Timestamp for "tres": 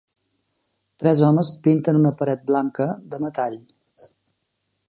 1.03-1.21